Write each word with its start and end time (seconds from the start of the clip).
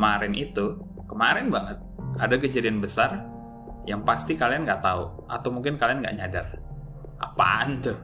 kemarin 0.00 0.32
itu, 0.32 0.80
kemarin 1.12 1.52
banget, 1.52 1.76
ada 2.16 2.40
kejadian 2.40 2.80
besar 2.80 3.20
yang 3.84 4.00
pasti 4.00 4.32
kalian 4.32 4.64
nggak 4.64 4.80
tahu, 4.80 5.28
atau 5.28 5.52
mungkin 5.52 5.76
kalian 5.76 6.00
nggak 6.00 6.16
nyadar. 6.16 6.46
Apaan 7.20 7.84
tuh? 7.84 8.00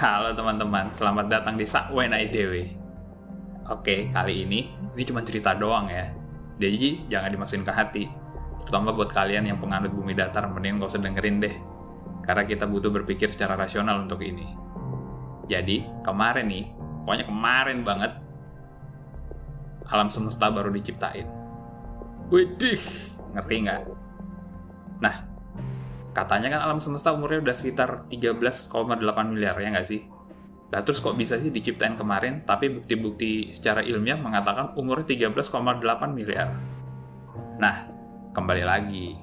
Halo 0.00 0.32
teman-teman, 0.32 0.88
selamat 0.88 1.28
datang 1.28 1.60
di 1.60 1.68
Sakwen 1.68 2.16
IDW. 2.16 2.72
Oke, 3.68 4.08
kali 4.08 4.48
ini, 4.48 4.72
ini 4.96 5.02
cuma 5.04 5.20
cerita 5.20 5.52
doang 5.52 5.92
ya. 5.92 6.08
Jadi 6.56 7.04
jangan 7.12 7.28
dimasukin 7.36 7.68
ke 7.68 7.72
hati. 7.76 8.04
Terutama 8.64 8.96
buat 8.96 9.12
kalian 9.12 9.44
yang 9.44 9.60
penganut 9.60 9.92
bumi 9.92 10.16
datar, 10.16 10.48
mending 10.48 10.80
gak 10.80 10.96
usah 10.96 11.04
dengerin 11.04 11.36
deh. 11.44 11.52
Karena 12.24 12.48
kita 12.48 12.64
butuh 12.64 12.88
berpikir 12.88 13.28
secara 13.28 13.60
rasional 13.60 14.08
untuk 14.08 14.24
ini. 14.24 14.48
Jadi, 15.52 15.84
kemarin 16.00 16.48
nih, 16.48 16.64
pokoknya 17.04 17.28
kemarin 17.28 17.84
banget, 17.84 18.12
alam 19.90 20.06
semesta 20.06 20.46
baru 20.48 20.70
diciptain. 20.70 21.26
Widih, 22.30 22.78
ngeri 23.34 23.56
nggak? 23.66 23.80
Nah, 25.02 25.26
katanya 26.14 26.54
kan 26.54 26.60
alam 26.70 26.78
semesta 26.78 27.10
umurnya 27.10 27.42
udah 27.50 27.56
sekitar 27.58 28.06
13,8 28.06 29.34
miliar, 29.34 29.58
ya 29.58 29.68
nggak 29.74 29.88
sih? 29.88 30.06
Nah, 30.70 30.86
terus 30.86 31.02
kok 31.02 31.18
bisa 31.18 31.34
sih 31.42 31.50
diciptain 31.50 31.98
kemarin, 31.98 32.46
tapi 32.46 32.70
bukti-bukti 32.70 33.50
secara 33.50 33.82
ilmiah 33.82 34.14
mengatakan 34.14 34.78
umurnya 34.78 35.10
13,8 35.10 35.82
miliar. 36.14 36.54
Nah, 37.58 37.90
kembali 38.30 38.62
lagi, 38.62 39.18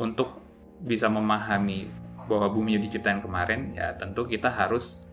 untuk 0.00 0.40
bisa 0.80 1.12
memahami 1.12 1.92
bahwa 2.24 2.48
bumi 2.48 2.80
diciptain 2.80 3.20
kemarin, 3.20 3.76
ya 3.76 3.92
tentu 4.00 4.24
kita 4.24 4.48
harus 4.48 5.04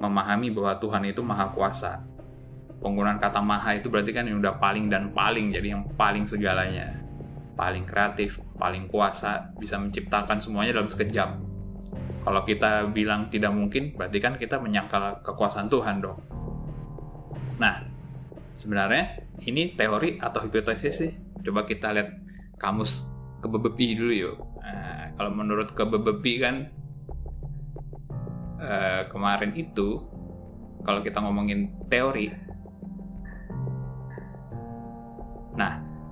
memahami 0.00 0.48
bahwa 0.48 0.80
Tuhan 0.80 1.04
itu 1.12 1.20
maha 1.20 1.52
kuasa 1.52 2.11
penggunaan 2.82 3.22
kata 3.22 3.38
maha 3.38 3.78
itu 3.78 3.86
berarti 3.88 4.10
kan 4.10 4.26
yang 4.26 4.42
udah 4.42 4.58
paling 4.58 4.90
dan 4.90 5.14
paling 5.14 5.54
jadi 5.54 5.78
yang 5.78 5.86
paling 5.94 6.26
segalanya. 6.26 6.98
Paling 7.54 7.86
kreatif 7.86 8.42
paling 8.58 8.90
kuasa 8.90 9.54
bisa 9.56 9.78
menciptakan 9.78 10.42
semuanya 10.42 10.82
dalam 10.82 10.90
sekejap. 10.90 11.38
Kalau 12.22 12.42
kita 12.42 12.90
bilang 12.90 13.30
tidak 13.30 13.54
mungkin 13.54 13.94
berarti 13.94 14.18
kan 14.18 14.34
kita 14.38 14.58
menyangkal 14.58 15.22
kekuasaan 15.22 15.70
Tuhan 15.70 16.02
dong. 16.02 16.18
Nah 17.62 17.86
sebenarnya 18.58 19.22
ini 19.46 19.78
teori 19.78 20.18
atau 20.18 20.42
hipotesis 20.42 20.94
sih? 20.94 21.12
Coba 21.42 21.66
kita 21.66 21.94
lihat 21.94 22.10
kamus 22.58 23.10
kebebepi 23.42 23.98
dulu 23.98 24.12
yuk. 24.14 24.38
Nah, 24.62 25.10
kalau 25.18 25.30
menurut 25.34 25.74
kebebepi 25.74 26.32
kan 26.38 26.70
eh, 28.62 29.02
kemarin 29.10 29.50
itu 29.58 29.98
kalau 30.86 31.02
kita 31.02 31.18
ngomongin 31.18 31.74
teori 31.90 32.30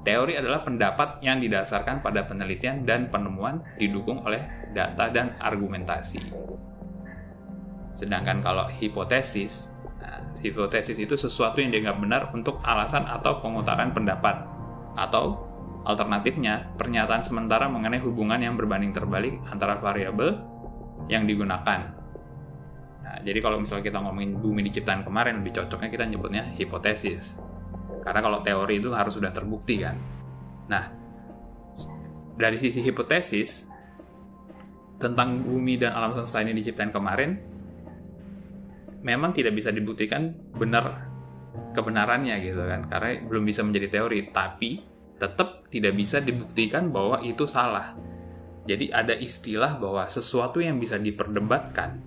teori 0.01 0.37
adalah 0.37 0.65
pendapat 0.65 1.21
yang 1.21 1.41
didasarkan 1.41 2.01
pada 2.01 2.25
penelitian 2.25 2.89
dan 2.89 3.13
penemuan 3.13 3.61
didukung 3.77 4.25
oleh 4.25 4.41
data 4.73 5.13
dan 5.13 5.37
argumentasi. 5.37 6.21
Sedangkan 7.91 8.41
kalau 8.41 8.71
hipotesis, 8.71 9.75
nah, 9.99 10.23
hipotesis 10.39 10.97
itu 10.97 11.19
sesuatu 11.19 11.59
yang 11.59 11.75
dianggap 11.75 11.97
benar 11.99 12.23
untuk 12.33 12.63
alasan 12.63 13.05
atau 13.05 13.43
pengutaran 13.43 13.91
pendapat, 13.91 14.47
atau 14.95 15.51
alternatifnya 15.83 16.71
pernyataan 16.77 17.25
sementara 17.25 17.67
mengenai 17.67 17.99
hubungan 18.01 18.39
yang 18.39 18.55
berbanding 18.55 18.95
terbalik 18.95 19.41
antara 19.51 19.81
variabel 19.81 20.39
yang 21.11 21.27
digunakan. 21.27 21.93
Nah, 23.01 23.17
jadi 23.27 23.43
kalau 23.43 23.59
misalnya 23.59 23.91
kita 23.91 23.99
ngomongin 23.99 24.39
bumi 24.39 24.63
diciptakan 24.71 25.03
kemarin, 25.03 25.43
lebih 25.43 25.59
cocoknya 25.59 25.91
kita 25.91 26.05
nyebutnya 26.07 26.47
hipotesis. 26.55 27.43
Karena 28.01 28.21
kalau 28.25 28.41
teori 28.41 28.81
itu 28.81 28.91
harus 28.97 29.17
sudah 29.17 29.29
terbukti 29.33 29.81
kan. 29.81 29.97
Nah, 30.73 30.85
dari 32.41 32.57
sisi 32.57 32.81
hipotesis 32.81 33.69
tentang 34.97 35.45
bumi 35.45 35.77
dan 35.77 35.93
alam 35.93 36.17
semesta 36.17 36.41
ini 36.41 36.57
diciptakan 36.57 36.93
kemarin, 36.93 37.31
memang 39.05 39.33
tidak 39.37 39.57
bisa 39.57 39.73
dibuktikan 39.73 40.33
benar 40.57 41.09
kebenarannya 41.77 42.37
gitu 42.41 42.65
kan, 42.65 42.89
karena 42.89 43.21
belum 43.29 43.45
bisa 43.45 43.61
menjadi 43.61 44.01
teori. 44.01 44.33
Tapi 44.33 44.71
tetap 45.21 45.69
tidak 45.69 45.93
bisa 45.97 46.25
dibuktikan 46.25 46.89
bahwa 46.89 47.21
itu 47.21 47.45
salah. 47.45 47.93
Jadi 48.65 48.93
ada 48.93 49.17
istilah 49.17 49.81
bahwa 49.81 50.05
sesuatu 50.09 50.61
yang 50.61 50.77
bisa 50.81 51.01
diperdebatkan, 51.01 52.01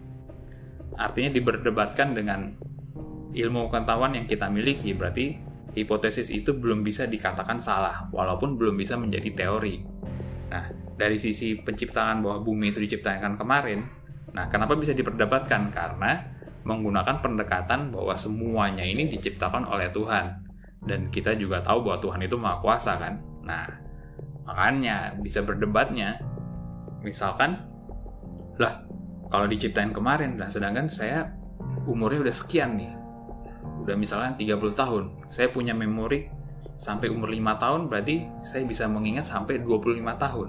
artinya 0.98 1.30
diperdebatkan 1.34 2.14
dengan 2.14 2.54
ilmu 3.34 3.68
pengetahuan 3.74 4.14
yang 4.14 4.26
kita 4.30 4.48
miliki, 4.54 4.94
berarti 4.94 5.43
hipotesis 5.74 6.30
itu 6.30 6.54
belum 6.54 6.86
bisa 6.86 7.10
dikatakan 7.10 7.58
salah, 7.58 8.10
walaupun 8.14 8.56
belum 8.58 8.78
bisa 8.78 8.98
menjadi 8.98 9.34
teori. 9.34 9.82
Nah, 10.54 10.70
dari 10.94 11.18
sisi 11.18 11.58
penciptaan 11.58 12.22
bahwa 12.22 12.46
bumi 12.46 12.70
itu 12.70 12.80
diciptakan 12.82 13.34
kemarin, 13.36 13.82
nah 14.34 14.46
kenapa 14.50 14.78
bisa 14.78 14.94
diperdebatkan? 14.94 15.74
Karena 15.74 16.34
menggunakan 16.64 17.20
pendekatan 17.20 17.92
bahwa 17.92 18.16
semuanya 18.16 18.86
ini 18.86 19.10
diciptakan 19.12 19.68
oleh 19.68 19.92
Tuhan. 19.92 20.46
Dan 20.84 21.08
kita 21.12 21.36
juga 21.40 21.64
tahu 21.64 21.88
bahwa 21.88 22.00
Tuhan 22.00 22.22
itu 22.28 22.36
maha 22.36 22.60
kuasa 22.60 23.00
kan? 23.00 23.20
Nah, 23.44 23.68
makanya 24.48 25.16
bisa 25.20 25.44
berdebatnya. 25.44 26.20
Misalkan, 27.04 27.60
lah, 28.60 28.84
kalau 29.28 29.48
diciptain 29.48 29.92
kemarin, 29.92 30.40
nah 30.40 30.48
sedangkan 30.48 30.88
saya 30.88 31.36
umurnya 31.84 32.24
udah 32.24 32.36
sekian 32.36 32.80
nih, 32.80 32.92
udah 33.84 33.96
misalnya 34.00 34.32
30 34.40 34.72
tahun. 34.72 35.04
Saya 35.28 35.52
punya 35.52 35.76
memori 35.76 36.32
sampai 36.80 37.12
umur 37.12 37.30
5 37.30 37.62
tahun 37.62 37.82
berarti 37.92 38.16
saya 38.42 38.64
bisa 38.64 38.88
mengingat 38.88 39.28
sampai 39.28 39.60
25 39.60 40.00
tahun. 40.16 40.48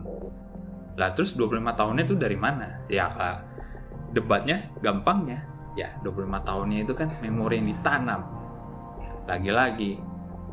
Lah 0.94 1.10
terus 1.12 1.34
25 1.34 1.74
tahunnya 1.74 2.02
itu 2.06 2.14
dari 2.14 2.38
mana? 2.38 2.86
Ya 2.86 3.10
debatnya 4.14 4.70
gampangnya. 4.78 5.42
Ya 5.74 5.90
25 6.06 6.46
tahunnya 6.46 6.86
itu 6.86 6.94
kan 6.94 7.18
memori 7.18 7.58
yang 7.58 7.74
ditanam. 7.74 8.22
Lagi-lagi 9.26 9.98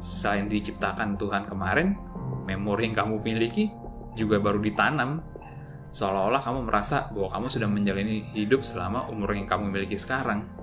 selain 0.02 0.50
diciptakan 0.50 1.14
Tuhan 1.22 1.46
kemarin 1.46 1.94
memori 2.50 2.90
yang 2.90 2.98
kamu 2.98 3.22
miliki 3.22 3.70
juga 4.18 4.42
baru 4.42 4.58
ditanam. 4.58 5.22
Seolah-olah 5.92 6.42
kamu 6.42 6.72
merasa 6.72 7.12
bahwa 7.14 7.30
kamu 7.30 7.48
sudah 7.52 7.70
menjalani 7.70 8.26
hidup 8.34 8.64
selama 8.66 9.12
umur 9.12 9.36
yang 9.36 9.46
kamu 9.46 9.70
miliki 9.70 10.00
sekarang 10.00 10.61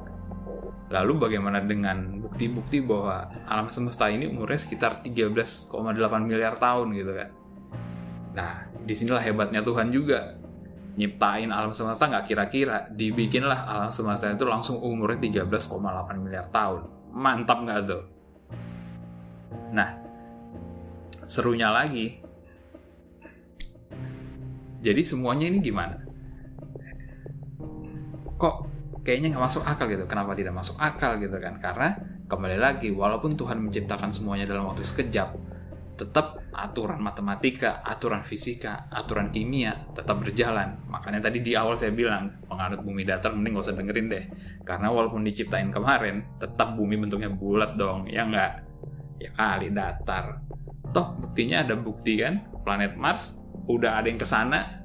Lalu 0.88 1.12
bagaimana 1.21 1.60
dengan 1.60 2.16
bukti-bukti 2.25 2.81
bahwa 2.81 3.28
alam 3.44 3.69
semesta 3.69 4.09
ini 4.09 4.25
umurnya 4.25 4.56
sekitar 4.56 5.04
13,8 5.04 5.69
miliar 6.25 6.56
tahun 6.56 6.97
gitu 6.97 7.12
kan. 7.12 7.31
Nah, 8.32 8.53
di 8.72 8.94
sinilah 8.97 9.21
hebatnya 9.21 9.60
Tuhan 9.60 9.93
juga. 9.93 10.41
Nyiptain 10.99 11.54
alam 11.54 11.71
semesta 11.71 12.10
nggak 12.10 12.26
kira-kira, 12.26 12.91
dibikinlah 12.91 13.71
alam 13.71 13.94
semesta 13.94 14.26
itu 14.32 14.43
langsung 14.43 14.82
umurnya 14.82 15.47
13,8 15.47 15.78
miliar 16.19 16.50
tahun. 16.50 17.15
Mantap 17.15 17.62
nggak 17.62 17.81
tuh? 17.87 18.03
Nah, 19.70 19.94
serunya 21.28 21.70
lagi, 21.70 22.19
jadi 24.78 25.03
semuanya 25.03 25.50
ini 25.50 25.59
gimana? 25.59 26.03
Kok 28.38 28.67
kayaknya 29.08 29.32
nggak 29.32 29.44
masuk 29.48 29.64
akal 29.64 29.88
gitu. 29.88 30.04
Kenapa 30.04 30.36
tidak 30.36 30.52
masuk 30.52 30.76
akal 30.76 31.16
gitu 31.16 31.32
kan? 31.41 31.56
Karena 31.56 31.96
kembali 32.28 32.60
lagi, 32.60 32.92
walaupun 32.92 33.32
Tuhan 33.32 33.56
menciptakan 33.64 34.12
semuanya 34.12 34.44
dalam 34.44 34.69
waktu 34.69 34.84
sekejap, 34.84 35.32
tetap 35.96 36.44
aturan 36.52 37.00
matematika, 37.00 37.80
aturan 37.80 38.20
fisika, 38.20 38.92
aturan 38.92 39.32
kimia 39.32 39.88
tetap 39.96 40.20
berjalan. 40.20 40.84
Makanya 40.92 41.24
tadi 41.24 41.41
di 41.41 41.56
awal 41.56 41.80
saya 41.80 41.96
bilang, 41.96 42.44
penganut 42.44 42.84
bumi 42.84 43.08
datar 43.08 43.32
mending 43.32 43.56
gak 43.56 43.64
usah 43.72 43.76
dengerin 43.81 44.06
deh. 44.12 44.25
Karena 44.60 44.93
walaupun 44.93 45.25
diciptain 45.25 45.72
kemarin, 45.72 46.37
tetap 46.37 46.76
bumi 46.76 47.00
bentuknya 47.00 47.32
bulat 47.32 47.81
dong, 47.81 48.12
ya 48.12 48.28
nggak? 48.28 48.52
Ya 49.25 49.31
kali 49.32 49.72
datar. 49.72 50.44
Toh 50.93 51.16
buktinya 51.16 51.64
ada 51.64 51.81
bukti 51.81 52.20
kan, 52.20 52.44
planet 52.60 52.93
Mars 53.00 53.40
udah 53.64 53.96
ada 53.96 54.06
yang 54.12 54.20
ke 54.20 54.28
sana, 54.28 54.84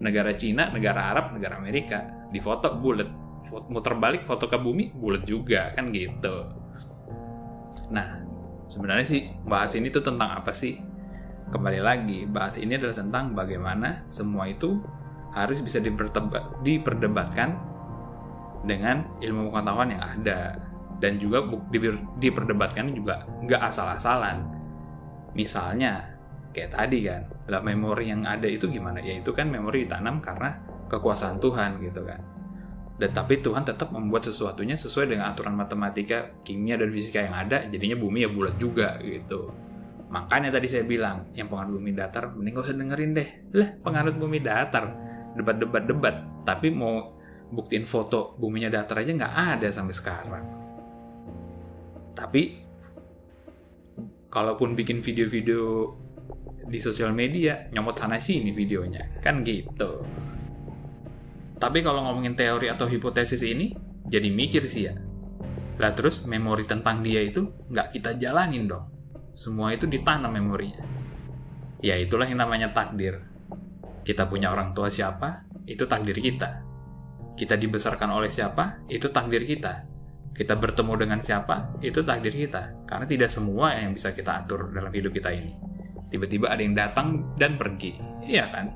negara 0.00 0.32
Cina, 0.40 0.72
negara 0.72 1.12
Arab, 1.12 1.36
negara 1.36 1.60
Amerika, 1.60 2.02
di 2.32 2.40
foto 2.40 2.72
bulat 2.80 3.21
muter 3.50 3.94
balik 3.98 4.22
foto 4.22 4.46
ke 4.46 4.58
bumi 4.58 4.94
bulat 4.94 5.26
juga 5.26 5.74
kan 5.74 5.90
gitu. 5.90 6.46
Nah 7.90 8.22
sebenarnya 8.70 9.06
sih 9.06 9.22
bahas 9.42 9.74
ini 9.74 9.90
tuh 9.90 10.04
tentang 10.04 10.30
apa 10.38 10.54
sih? 10.54 10.78
Kembali 11.52 11.80
lagi 11.82 12.24
bahas 12.24 12.56
ini 12.56 12.78
adalah 12.78 12.96
tentang 12.96 13.36
bagaimana 13.36 14.06
semua 14.08 14.48
itu 14.48 14.80
harus 15.36 15.60
bisa 15.60 15.82
diperdebatkan 16.62 17.50
dengan 18.64 19.04
ilmu 19.20 19.50
pengetahuan 19.52 19.90
yang 19.92 20.02
ada. 20.02 20.56
Dan 21.02 21.18
juga 21.18 21.42
diperdebatkan 22.22 22.94
juga 22.94 23.26
nggak 23.42 23.62
asal-asalan. 23.68 24.46
Misalnya 25.34 26.14
kayak 26.54 26.78
tadi 26.78 26.98
kan 27.02 27.26
lah 27.50 27.58
memori 27.58 28.06
yang 28.14 28.22
ada 28.22 28.46
itu 28.46 28.70
gimana? 28.70 29.02
Ya 29.02 29.18
itu 29.18 29.34
kan 29.34 29.50
memori 29.50 29.82
ditanam 29.84 30.22
karena 30.22 30.62
kekuasaan 30.86 31.42
Tuhan 31.42 31.82
gitu 31.82 32.06
kan 32.06 32.32
dan 33.02 33.10
tapi 33.10 33.42
Tuhan 33.42 33.66
tetap 33.66 33.90
membuat 33.90 34.30
sesuatunya 34.30 34.78
sesuai 34.78 35.10
dengan 35.10 35.34
aturan 35.34 35.58
matematika, 35.58 36.38
kimia 36.46 36.78
dan 36.78 36.86
fisika 36.94 37.26
yang 37.26 37.34
ada, 37.34 37.66
jadinya 37.66 37.98
bumi 37.98 38.22
ya 38.22 38.30
bulat 38.30 38.54
juga 38.62 38.94
gitu. 39.02 39.50
Makanya 40.06 40.54
tadi 40.54 40.70
saya 40.70 40.86
bilang, 40.86 41.26
yang 41.34 41.50
penganut 41.50 41.82
bumi 41.82 41.98
datar, 41.98 42.30
mending 42.30 42.54
gak 42.54 42.62
usah 42.70 42.78
dengerin 42.78 43.10
deh. 43.10 43.28
Lah, 43.58 43.74
penganut 43.82 44.14
bumi 44.22 44.38
datar, 44.38 44.94
debat-debat-debat, 45.34 46.46
tapi 46.46 46.70
mau 46.70 47.18
buktiin 47.50 47.90
foto 47.90 48.38
buminya 48.38 48.70
datar 48.70 49.02
aja 49.02 49.10
nggak 49.10 49.34
ada 49.58 49.68
sampai 49.74 49.94
sekarang. 49.98 50.44
Tapi, 52.14 52.42
kalaupun 54.30 54.78
bikin 54.78 55.02
video-video 55.02 55.90
di 56.70 56.78
sosial 56.78 57.10
media, 57.10 57.66
nyomot 57.74 57.98
sana 57.98 58.22
sini 58.22 58.54
videonya. 58.54 59.18
Kan 59.18 59.42
gitu. 59.42 60.06
Tapi 61.62 61.78
kalau 61.86 62.02
ngomongin 62.02 62.34
teori 62.34 62.66
atau 62.66 62.90
hipotesis 62.90 63.46
ini, 63.46 63.70
jadi 64.10 64.26
mikir 64.26 64.66
sih 64.66 64.90
ya. 64.90 64.98
Lah 65.78 65.94
terus 65.94 66.26
memori 66.26 66.66
tentang 66.66 67.06
dia 67.06 67.22
itu 67.22 67.46
nggak 67.70 67.94
kita 67.94 68.18
jalanin 68.18 68.66
dong 68.66 68.92
semua 69.32 69.72
itu 69.72 69.88
ditanam 69.88 70.32
memorinya. 70.32 70.84
Ya 71.80 71.96
itulah 71.96 72.28
yang 72.28 72.44
namanya 72.44 72.70
takdir. 72.70 73.24
Kita 74.04 74.28
punya 74.28 74.52
orang 74.52 74.76
tua 74.76 74.92
siapa, 74.92 75.48
itu 75.64 75.88
takdir 75.88 76.14
kita. 76.14 76.62
Kita 77.34 77.56
dibesarkan 77.56 78.12
oleh 78.12 78.28
siapa, 78.28 78.84
itu 78.92 79.08
takdir 79.08 79.42
kita. 79.42 79.88
Kita 80.32 80.54
bertemu 80.56 80.92
dengan 81.00 81.20
siapa, 81.24 81.80
itu 81.80 82.04
takdir 82.04 82.32
kita. 82.32 82.84
Karena 82.84 83.08
tidak 83.08 83.32
semua 83.32 83.72
yang 83.74 83.96
bisa 83.96 84.12
kita 84.12 84.44
atur 84.44 84.70
dalam 84.70 84.92
hidup 84.92 85.10
kita 85.16 85.32
ini. 85.32 85.56
Tiba-tiba 86.12 86.52
ada 86.52 86.60
yang 86.60 86.76
datang 86.76 87.34
dan 87.40 87.56
pergi. 87.56 87.96
Iya 88.20 88.44
kan? 88.52 88.66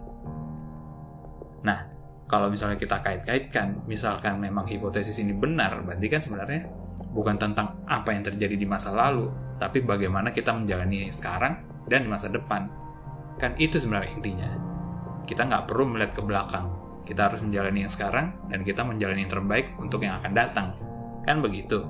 Nah, 1.69 1.79
kalau 2.27 2.51
misalnya 2.51 2.75
kita 2.75 2.99
kait-kaitkan, 3.07 3.87
misalkan 3.87 4.43
memang 4.43 4.67
hipotesis 4.67 5.23
ini 5.23 5.31
benar, 5.31 5.87
berarti 5.87 6.07
kan 6.11 6.19
sebenarnya 6.19 6.67
bukan 7.15 7.39
tentang 7.39 7.87
apa 7.87 8.11
yang 8.11 8.27
terjadi 8.27 8.59
di 8.59 8.67
masa 8.67 8.91
lalu, 8.91 9.31
tapi 9.63 9.81
bagaimana 9.87 10.35
kita 10.35 10.51
menjalani 10.51 11.07
sekarang 11.15 11.63
dan 11.87 12.03
di 12.03 12.11
masa 12.11 12.27
depan. 12.27 12.67
Kan 13.39 13.55
itu 13.63 13.79
sebenarnya 13.79 14.11
intinya. 14.11 14.51
Kita 15.23 15.47
nggak 15.47 15.71
perlu 15.71 15.95
melihat 15.95 16.19
ke 16.19 16.23
belakang. 16.27 16.67
Kita 17.07 17.31
harus 17.31 17.39
menjalani 17.47 17.87
yang 17.87 17.93
sekarang 17.95 18.35
dan 18.51 18.67
kita 18.67 18.83
menjalani 18.83 19.23
yang 19.23 19.33
terbaik 19.33 19.79
untuk 19.79 20.03
yang 20.03 20.19
akan 20.19 20.33
datang. 20.35 20.75
Kan 21.23 21.39
begitu. 21.39 21.87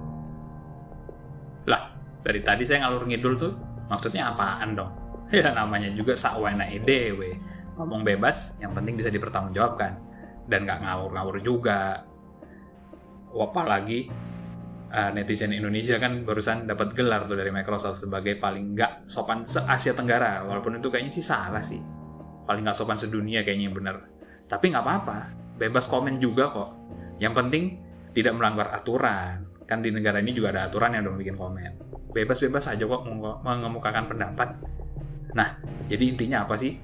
Lah, 1.64 1.96
dari 2.20 2.44
tadi 2.44 2.68
saya 2.68 2.84
ngalur 2.84 3.08
ngidul 3.08 3.34
tuh, 3.40 3.52
maksudnya 3.88 4.36
apaan 4.36 4.76
dong? 4.76 4.92
Ya 5.34 5.50
namanya 5.50 5.90
juga 5.90 6.14
sakwena 6.14 6.70
edewe. 6.70 7.34
Ngomong 7.74 8.06
bebas, 8.06 8.54
yang 8.62 8.76
penting 8.76 8.94
bisa 8.94 9.10
dipertanggungjawabkan. 9.10 9.98
Dan 10.46 10.66
nggak 10.66 10.82
ngawur-ngawur 10.86 11.42
juga. 11.42 12.02
Apalagi 13.36 14.08
uh, 14.90 15.10
netizen 15.12 15.52
Indonesia 15.52 16.00
kan 16.00 16.24
barusan 16.24 16.64
dapat 16.64 16.96
gelar 16.96 17.28
tuh 17.28 17.36
dari 17.36 17.52
Microsoft 17.52 18.06
sebagai 18.06 18.40
paling 18.40 18.72
nggak 18.72 19.10
sopan 19.10 19.44
se 19.44 19.60
Asia 19.66 19.92
Tenggara. 19.92 20.46
Walaupun 20.46 20.80
itu 20.80 20.88
kayaknya 20.88 21.12
sih 21.12 21.24
salah 21.26 21.62
sih. 21.62 21.82
Paling 22.46 22.62
nggak 22.62 22.78
sopan 22.78 22.96
sedunia 22.96 23.42
kayaknya 23.42 23.74
bener 23.74 24.16
tapi 24.46 24.70
nggak 24.70 24.84
apa-apa. 24.86 25.18
Bebas 25.58 25.90
komen 25.90 26.22
juga 26.22 26.50
kok. 26.50 26.70
Yang 27.18 27.34
penting 27.34 27.64
tidak 28.14 28.32
melanggar 28.38 28.70
aturan. 28.72 29.46
Kan 29.66 29.82
di 29.82 29.90
negara 29.90 30.22
ini 30.22 30.30
juga 30.30 30.54
ada 30.54 30.70
aturan 30.70 30.94
yang 30.94 31.10
dong 31.10 31.18
bikin 31.18 31.34
komen. 31.34 31.70
Bebas-bebas 32.14 32.70
aja 32.70 32.84
kok 32.86 33.02
mengemukakan 33.42 34.06
pendapat. 34.06 34.48
Nah 35.34 35.58
jadi 35.90 36.04
intinya 36.06 36.46
apa 36.46 36.54
sih 36.56 36.78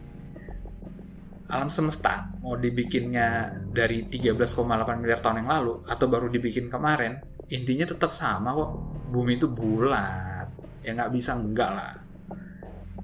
alam 1.52 1.68
semesta 1.68 2.32
mau 2.40 2.56
dibikinnya 2.56 3.52
dari 3.68 4.08
13,8 4.08 4.56
miliar 4.96 5.20
tahun 5.20 5.44
yang 5.44 5.50
lalu 5.52 5.84
atau 5.84 6.06
baru 6.08 6.32
dibikin 6.32 6.72
kemarin 6.72 7.20
intinya 7.52 7.84
tetap 7.84 8.16
sama 8.16 8.56
kok. 8.56 8.70
Bumi 9.12 9.36
itu 9.36 9.44
bulat. 9.44 10.48
Ya 10.80 10.96
nggak 10.96 11.12
bisa 11.12 11.36
enggak 11.36 11.70
lah. 11.76 11.92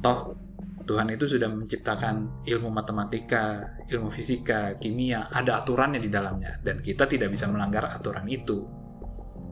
Toh 0.01 0.33
Tuhan 0.89 1.13
itu 1.13 1.29
sudah 1.29 1.53
menciptakan 1.53 2.49
ilmu 2.49 2.73
matematika, 2.73 3.77
ilmu 3.93 4.09
fisika, 4.09 4.81
kimia, 4.81 5.29
ada 5.29 5.61
aturannya 5.61 6.01
di 6.01 6.09
dalamnya, 6.09 6.57
dan 6.65 6.81
kita 6.81 7.05
tidak 7.05 7.29
bisa 7.29 7.45
melanggar 7.45 7.85
aturan 7.85 8.25
itu, 8.25 8.65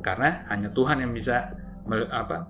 karena 0.01 0.49
hanya 0.49 0.73
Tuhan 0.73 1.05
yang 1.05 1.13
bisa 1.13 1.53
apa, 2.09 2.49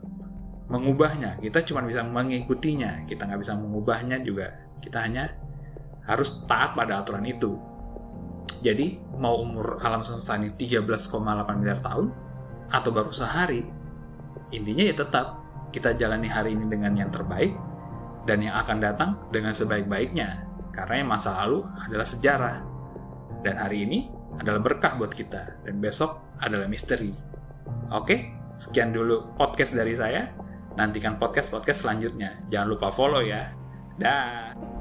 mengubahnya. 0.70 1.42
Kita 1.42 1.66
cuma 1.66 1.82
bisa 1.82 2.06
mengikutinya, 2.06 3.02
kita 3.10 3.26
nggak 3.26 3.42
bisa 3.42 3.58
mengubahnya 3.58 4.22
juga. 4.22 4.54
Kita 4.78 5.02
hanya 5.02 5.34
harus 6.06 6.42
taat 6.46 6.78
pada 6.78 7.02
aturan 7.02 7.26
itu. 7.26 7.58
Jadi, 8.62 8.98
mau 9.18 9.42
umur 9.42 9.78
alam 9.82 10.00
semesta 10.00 10.38
ini 10.38 10.54
13,8 10.54 11.60
miliar 11.60 11.82
tahun, 11.82 12.08
atau 12.72 12.90
baru 12.90 13.12
sehari, 13.14 13.62
intinya 14.50 14.82
ya 14.86 14.94
tetap 14.94 15.26
kita 15.70 15.94
jalani 15.94 16.26
hari 16.30 16.54
ini 16.54 16.66
dengan 16.66 16.94
yang 16.96 17.10
terbaik 17.12 17.54
dan 18.26 18.42
yang 18.42 18.54
akan 18.58 18.78
datang 18.82 19.10
dengan 19.30 19.54
sebaik-baiknya. 19.54 20.46
Karena 20.74 21.04
yang 21.04 21.08
masa 21.08 21.40
lalu 21.44 21.64
adalah 21.78 22.04
sejarah. 22.04 22.56
Dan 23.40 23.56
hari 23.56 23.86
ini 23.86 24.10
adalah 24.36 24.60
berkah 24.60 24.98
buat 24.98 25.14
kita 25.14 25.64
dan 25.64 25.74
besok 25.80 26.36
adalah 26.42 26.68
misteri. 26.68 27.14
Oke, 27.94 28.34
sekian 28.58 28.92
dulu 28.92 29.36
podcast 29.38 29.72
dari 29.72 29.94
saya. 29.96 30.28
Nantikan 30.76 31.16
podcast-podcast 31.16 31.88
selanjutnya. 31.88 32.44
Jangan 32.52 32.68
lupa 32.68 32.92
follow 32.92 33.24
ya. 33.24 33.48
Dah. 33.96 34.75